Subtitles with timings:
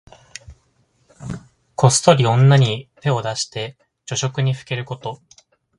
[1.75, 3.77] こっそり女に手を出して
[4.07, 5.21] 女色にふけること。